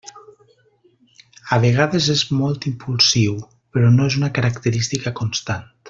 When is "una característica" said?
4.23-5.15